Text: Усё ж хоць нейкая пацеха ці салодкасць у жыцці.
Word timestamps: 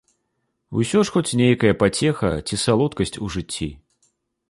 Усё 0.83 1.03
ж 1.09 1.13
хоць 1.17 1.37
нейкая 1.43 1.73
пацеха 1.83 2.33
ці 2.47 2.61
салодкасць 2.65 3.17
у 3.27 3.35
жыцці. 3.37 3.73